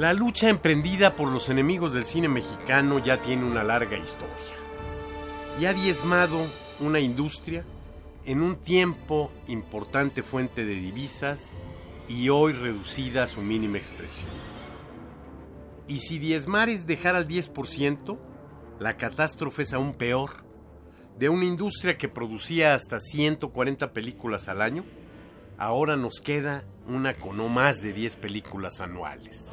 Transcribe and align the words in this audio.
La 0.00 0.14
lucha 0.14 0.48
emprendida 0.48 1.14
por 1.14 1.30
los 1.30 1.50
enemigos 1.50 1.92
del 1.92 2.06
cine 2.06 2.26
mexicano 2.26 3.00
ya 3.00 3.18
tiene 3.18 3.44
una 3.44 3.62
larga 3.62 3.98
historia 3.98 4.34
y 5.60 5.66
ha 5.66 5.74
diezmado 5.74 6.38
una 6.80 7.00
industria 7.00 7.66
en 8.24 8.40
un 8.40 8.56
tiempo 8.56 9.30
importante 9.46 10.22
fuente 10.22 10.64
de 10.64 10.76
divisas 10.76 11.58
y 12.08 12.30
hoy 12.30 12.54
reducida 12.54 13.24
a 13.24 13.26
su 13.26 13.42
mínima 13.42 13.76
expresión. 13.76 14.30
Y 15.86 15.98
si 15.98 16.18
diezmar 16.18 16.70
es 16.70 16.86
dejar 16.86 17.14
al 17.14 17.28
10%, 17.28 18.18
la 18.78 18.96
catástrofe 18.96 19.60
es 19.60 19.74
aún 19.74 19.92
peor. 19.92 20.44
De 21.18 21.28
una 21.28 21.44
industria 21.44 21.98
que 21.98 22.08
producía 22.08 22.72
hasta 22.72 23.00
140 23.00 23.92
películas 23.92 24.48
al 24.48 24.62
año, 24.62 24.82
ahora 25.58 25.98
nos 25.98 26.22
queda 26.22 26.64
una 26.88 27.12
con 27.12 27.36
no 27.36 27.50
más 27.50 27.82
de 27.82 27.92
10 27.92 28.16
películas 28.16 28.80
anuales. 28.80 29.52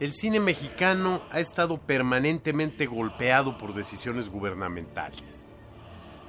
El 0.00 0.12
cine 0.12 0.38
mexicano 0.38 1.22
ha 1.32 1.40
estado 1.40 1.78
permanentemente 1.78 2.86
golpeado 2.86 3.58
por 3.58 3.74
decisiones 3.74 4.28
gubernamentales. 4.28 5.44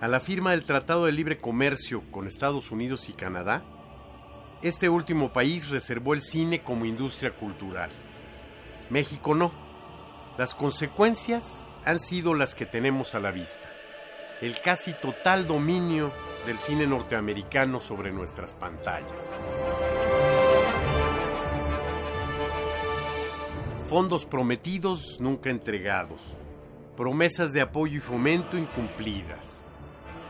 A 0.01 0.07
la 0.07 0.19
firma 0.19 0.51
del 0.51 0.63
Tratado 0.63 1.05
de 1.05 1.11
Libre 1.11 1.37
Comercio 1.37 2.01
con 2.09 2.25
Estados 2.25 2.71
Unidos 2.71 3.09
y 3.09 3.13
Canadá, 3.13 3.63
este 4.63 4.89
último 4.89 5.31
país 5.31 5.69
reservó 5.69 6.15
el 6.15 6.23
cine 6.23 6.63
como 6.63 6.85
industria 6.85 7.35
cultural. 7.35 7.91
México 8.89 9.35
no. 9.35 9.51
Las 10.39 10.55
consecuencias 10.55 11.67
han 11.85 11.99
sido 11.99 12.33
las 12.33 12.55
que 12.55 12.65
tenemos 12.65 13.13
a 13.13 13.19
la 13.19 13.29
vista. 13.29 13.69
El 14.41 14.59
casi 14.61 14.93
total 14.93 15.45
dominio 15.45 16.11
del 16.47 16.57
cine 16.57 16.87
norteamericano 16.87 17.79
sobre 17.79 18.11
nuestras 18.11 18.55
pantallas. 18.55 19.37
Fondos 23.89 24.23
prometidos 24.23 25.17
nunca 25.19 25.49
entregados, 25.49 26.35
promesas 26.95 27.53
de 27.53 27.61
apoyo 27.61 27.97
y 27.97 27.99
fomento 27.99 28.55
incumplidas, 28.55 29.63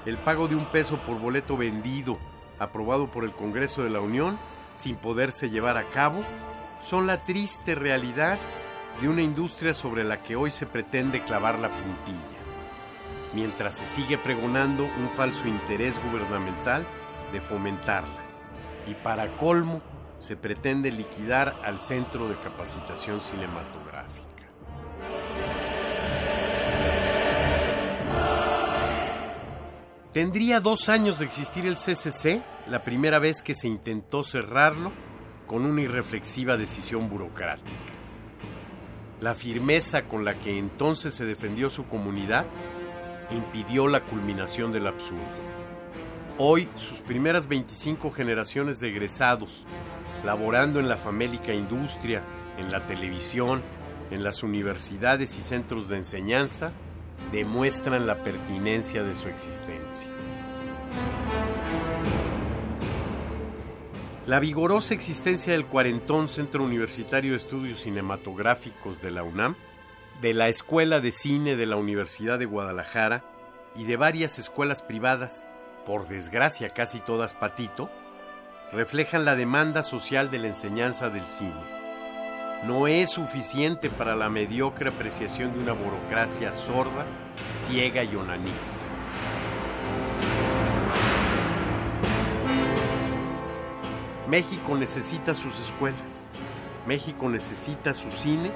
el 0.06 0.18
pago 0.18 0.48
de 0.48 0.56
un 0.56 0.72
peso 0.72 1.04
por 1.04 1.20
boleto 1.20 1.58
vendido 1.58 2.18
aprobado 2.58 3.12
por 3.12 3.26
el 3.26 3.34
Congreso 3.34 3.84
de 3.84 3.90
la 3.90 4.00
Unión 4.00 4.40
sin 4.76 4.96
poderse 4.96 5.50
llevar 5.50 5.76
a 5.76 5.90
cabo, 5.90 6.22
son 6.80 7.06
la 7.06 7.26
triste 7.26 7.76
realidad 7.76 8.40
de 9.02 9.10
una 9.10 9.24
industria 9.24 9.74
sobre 9.74 10.06
la 10.06 10.24
que 10.24 10.38
hoy 10.38 10.52
se 10.52 10.66
pretende 10.66 11.22
clavar 11.26 11.60
la 11.60 11.70
puntilla, 11.70 12.40
mientras 13.34 13.76
se 13.76 13.86
sigue 13.86 14.18
pregonando 14.18 14.86
un 14.86 15.10
falso 15.10 15.50
interés 15.50 16.02
gubernamental 16.02 16.88
de 17.34 17.42
fomentarla. 17.42 18.24
Y 18.88 18.94
para 18.94 19.36
colmo, 19.36 19.82
se 20.20 20.36
pretende 20.36 20.92
liquidar 20.92 21.60
al 21.64 21.80
Centro 21.80 22.28
de 22.28 22.40
Capacitación 22.40 23.22
Cinematográfica. 23.22 24.28
Tendría 30.14 30.60
dos 30.60 30.90
años 30.90 31.20
de 31.20 31.26
existir 31.26 31.66
el 31.66 31.76
CCC, 31.76 32.42
la 32.68 32.84
primera 32.84 33.20
vez 33.20 33.42
que 33.42 33.56
se 33.56 33.68
intentó 33.68 34.24
cerrarlo 34.24 34.92
con 35.48 35.66
una 35.66 35.82
irreflexiva 35.82 36.58
decisión 36.58 37.10
burocrática. 37.10 37.70
La 39.22 39.36
firmeza 39.36 40.04
con 40.04 40.26
la 40.26 40.40
que 40.40 40.58
entonces 40.58 41.14
se 41.14 41.26
defendió 41.26 41.70
su 41.70 41.86
comunidad 41.86 42.46
impidió 43.32 43.88
la 43.88 44.02
culminación 44.02 44.72
del 44.72 44.88
absurdo. 44.88 45.50
Hoy, 46.38 46.70
sus 46.76 47.02
primeras 47.02 47.48
25 47.48 48.12
generaciones 48.12 48.80
de 48.80 48.90
egresados 48.90 49.66
laborando 50.24 50.80
en 50.80 50.90
la 50.90 50.98
famélica 50.98 51.54
industria, 51.54 52.24
en 52.58 52.72
la 52.72 52.86
televisión, 52.88 53.62
en 54.12 54.24
las 54.24 54.44
universidades 54.44 55.38
y 55.38 55.42
centros 55.42 55.88
de 55.88 55.98
enseñanza, 55.98 56.72
demuestran 57.32 58.08
la 58.08 58.24
pertinencia 58.24 59.04
de 59.04 59.16
su 59.16 59.28
existencia. 59.28 60.10
La 64.26 64.40
vigorosa 64.40 64.94
existencia 64.94 65.54
del 65.54 65.66
Cuarentón 65.66 66.28
Centro 66.28 66.64
Universitario 66.64 67.32
de 67.32 67.38
Estudios 67.38 67.82
Cinematográficos 67.82 69.02
de 69.02 69.10
la 69.12 69.24
UNAM, 69.24 69.56
de 70.22 70.34
la 70.34 70.50
Escuela 70.50 71.00
de 71.00 71.12
Cine 71.12 71.56
de 71.56 71.66
la 71.66 71.78
Universidad 71.78 72.38
de 72.38 72.46
Guadalajara 72.46 73.24
y 73.76 73.86
de 73.86 73.98
varias 73.98 74.38
escuelas 74.38 74.82
privadas, 74.82 75.48
por 75.86 76.08
desgracia 76.08 76.70
casi 76.70 77.00
todas 77.00 77.34
patito, 77.34 77.90
reflejan 78.72 79.26
la 79.26 79.36
demanda 79.36 79.82
social 79.82 80.30
de 80.30 80.38
la 80.40 80.48
enseñanza 80.48 81.10
del 81.10 81.26
cine. 81.26 81.80
No 82.64 82.88
es 82.88 83.10
suficiente 83.10 83.90
para 83.90 84.16
la 84.16 84.30
mediocre 84.30 84.90
apreciación 84.90 85.54
de 85.54 85.60
una 85.60 85.74
burocracia 85.74 86.52
sorda, 86.52 87.06
ciega 87.52 88.04
y 88.04 88.16
onanista. 88.16 88.76
México 94.28 94.78
necesita 94.78 95.34
sus 95.34 95.60
escuelas, 95.60 96.28
México 96.86 97.30
necesita 97.30 97.96
su 97.96 98.12
cine 98.12 98.52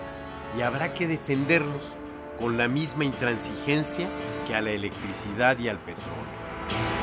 y 0.56 0.62
habrá 0.62 0.94
que 0.94 1.08
defenderlos 1.08 1.88
con 2.38 2.58
la 2.58 2.68
misma 2.68 3.06
intransigencia 3.06 4.08
que 4.46 4.54
a 4.54 4.62
la 4.62 4.72
electricidad 4.72 5.58
y 5.58 5.70
al 5.70 5.80
petróleo. 5.80 7.03